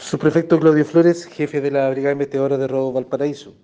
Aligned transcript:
Subprefecto 0.00 0.60
Claudio 0.60 0.84
Flores, 0.84 1.26
jefe 1.26 1.60
de 1.60 1.72
la 1.72 1.90
Brigada 1.90 2.12
Investigadora 2.12 2.56
de 2.56 2.68
Robo 2.68 2.92
Valparaíso. 2.92 3.56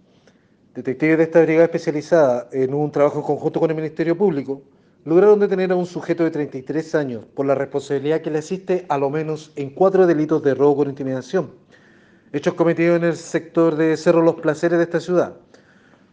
Detectives 0.75 1.17
de 1.17 1.25
esta 1.25 1.41
brigada 1.41 1.67
especializada 1.67 2.49
en 2.53 2.75
un 2.75 2.91
trabajo 2.91 3.23
conjunto 3.23 3.61
con 3.61 3.71
el 3.71 3.77
Ministerio 3.77 4.19
Público 4.19 4.61
lograron 5.05 5.39
detener 5.39 5.71
a 5.71 5.77
un 5.77 5.87
sujeto 5.87 6.25
de 6.25 6.33
33 6.33 6.97
años 6.97 7.25
por 7.25 7.47
la 7.47 7.55
responsabilidad 7.55 8.21
que 8.21 8.33
le 8.33 8.41
asiste 8.41 8.85
a 8.89 8.99
lo 8.99 9.11
menos 9.11 9.53
en 9.55 9.71
cuatro 9.71 10.09
delitos 10.09 10.43
de 10.43 10.55
robo 10.55 10.79
con 10.79 10.89
intimidación, 10.89 11.53
hechos 12.33 12.55
cometidos 12.55 12.97
en 12.97 13.05
el 13.05 13.17
sector 13.17 13.77
de 13.77 13.97
Cerro 13.97 14.21
Los 14.21 14.35
Placeres 14.35 14.79
de 14.79 14.85
esta 14.85 14.99
ciudad. 14.99 15.37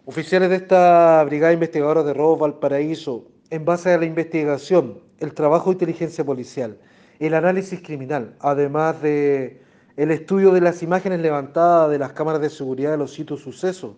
Oficiales 0.06 0.52
de 0.52 0.58
esta 0.58 1.24
Brigada 1.26 1.52
Investigadora 1.52 2.04
de 2.04 2.14
Robo 2.14 2.38
Valparaíso, 2.38 3.26
en 3.50 3.66
base 3.66 3.92
a 3.92 3.98
la 3.98 4.06
investigación, 4.06 5.00
el 5.20 5.34
trabajo 5.34 5.72
de 5.72 5.74
inteligencia 5.74 6.24
policial, 6.24 6.78
el 7.18 7.34
análisis 7.34 7.82
criminal, 7.82 8.36
además 8.40 9.02
de 9.02 9.71
el 9.98 10.12
estudio 10.12 10.52
de 10.52 10.62
las 10.62 10.84
imágenes 10.84 11.20
levantadas 11.20 11.92
de 11.92 12.00
las 12.00 12.14
cámaras 12.14 12.42
de 12.42 12.50
seguridad 12.50 12.92
de 12.92 12.98
los 12.98 13.14
sitios 13.14 13.42
sucesos, 13.42 13.96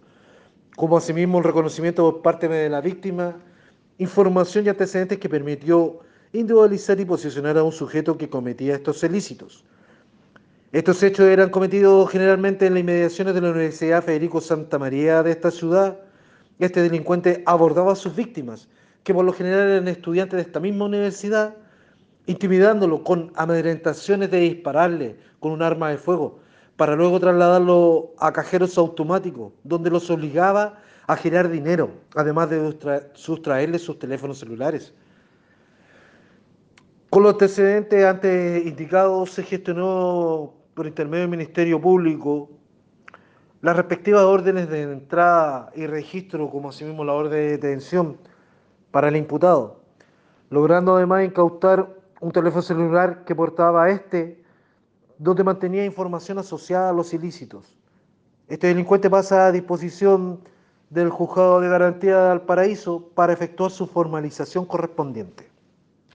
como 0.76 0.98
asimismo 0.98 1.38
el 1.38 1.44
reconocimiento 1.44 2.12
por 2.12 2.22
parte 2.22 2.48
de 2.48 2.70
la 2.70 2.82
víctima, 2.82 3.36
información 3.98 4.66
y 4.66 4.70
antecedentes 4.70 5.20
que 5.20 5.30
permitió 5.30 6.00
individualizar 6.32 7.00
y 7.00 7.06
posicionar 7.06 7.58
a 7.58 7.64
un 7.64 7.72
sujeto 7.72 8.18
que 8.18 8.30
cometía 8.30 8.76
estos 8.76 9.04
ilícitos. 9.04 9.64
Estos 10.72 11.04
hechos 11.04 11.28
eran 11.28 11.52
cometidos 11.52 12.10
generalmente 12.10 12.66
en 12.66 12.74
las 12.74 12.82
inmediaciones 12.82 13.36
de 13.36 13.42
la 13.42 13.52
Universidad 13.52 14.04
Federico 14.04 14.42
Santa 14.42 14.80
María 14.80 15.22
de 15.22 15.30
esta 15.30 15.52
ciudad. 15.52 16.00
Este 16.58 16.82
delincuente 16.82 17.44
abordaba 17.46 17.94
a 17.94 17.96
sus 17.96 18.16
víctimas, 18.16 18.68
que 19.04 19.14
por 19.14 19.24
lo 19.24 19.34
general 19.34 19.70
eran 19.70 19.88
estudiantes 19.88 20.38
de 20.38 20.42
esta 20.42 20.60
misma 20.60 20.86
universidad, 20.86 21.56
intimidándolo 22.26 23.04
con 23.04 23.32
amedrentaciones 23.36 24.32
de 24.32 24.40
dispararle 24.40 25.18
con 25.40 25.52
un 25.52 25.62
arma 25.62 25.90
de 25.90 25.98
fuego, 25.98 26.40
para 26.78 26.96
luego 26.96 27.20
trasladarlo 27.20 28.14
a 28.18 28.32
cajeros 28.32 28.78
automáticos, 28.78 29.52
donde 29.64 29.90
los 29.90 30.10
obligaba 30.10 30.80
a 31.08 31.16
girar 31.16 31.50
dinero, 31.50 31.92
además 32.16 32.50
de 32.50 32.76
sustraerle 33.14 33.78
sus 33.78 34.00
teléfonos 34.00 34.40
celulares. 34.40 34.94
Con 37.10 37.24
los 37.24 37.34
antecedentes 37.34 38.04
antes 38.06 38.66
indicados, 38.66 39.32
se 39.32 39.44
gestionó 39.44 40.54
por 40.74 40.88
intermedio 40.88 41.22
del 41.22 41.30
Ministerio 41.30 41.80
Público 41.80 42.50
las 43.62 43.78
respectivas 43.78 44.24
órdenes 44.24 44.70
de 44.70 44.82
entrada 44.82 45.72
y 45.76 45.86
registro, 45.86 46.50
como 46.50 46.70
asimismo 46.70 47.06
la 47.06 47.14
orden 47.14 47.32
de 47.32 47.52
detención 47.52 48.18
para 48.92 49.10
el 49.10 49.16
imputado, 49.16 49.80
logrando 50.50 50.96
además 50.96 51.24
incautar 51.26 52.03
un 52.24 52.32
teléfono 52.32 52.62
celular 52.62 53.26
que 53.26 53.36
portaba 53.36 53.90
este, 53.90 54.42
donde 55.18 55.44
mantenía 55.44 55.84
información 55.84 56.40
asociada 56.40 56.90
a 56.90 56.94
los 56.94 57.14
ilícitos. 57.14 57.78
Este 58.48 58.68
delincuente 58.68 59.10
pasa 59.10 59.48
a 59.48 59.52
disposición 59.52 60.40
del 60.90 61.10
juzgado 61.10 61.60
de 61.60 61.68
garantía 61.68 62.30
del 62.30 62.42
paraíso 62.42 63.10
para 63.14 63.34
efectuar 63.34 63.72
su 63.72 63.88
formalización 63.88 64.66
correspondiente. 64.66 65.53